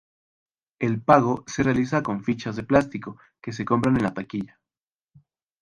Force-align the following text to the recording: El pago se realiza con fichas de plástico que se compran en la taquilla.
El 0.79 0.99
pago 1.03 1.43
se 1.45 1.61
realiza 1.61 2.01
con 2.01 2.23
fichas 2.23 2.55
de 2.55 2.63
plástico 2.63 3.19
que 3.39 3.53
se 3.53 3.65
compran 3.65 3.97
en 3.97 4.03
la 4.05 4.15
taquilla. 4.15 4.59